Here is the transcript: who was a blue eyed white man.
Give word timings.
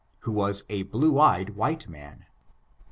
who 0.21 0.31
was 0.31 0.63
a 0.67 0.81
blue 0.81 1.19
eyed 1.19 1.51
white 1.51 1.87
man. 1.87 2.25